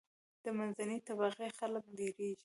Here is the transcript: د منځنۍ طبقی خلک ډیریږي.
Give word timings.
د 0.43 0.45
منځنۍ 0.57 0.99
طبقی 1.07 1.49
خلک 1.59 1.83
ډیریږي. 1.97 2.31